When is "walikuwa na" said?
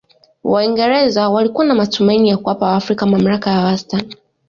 1.29-1.75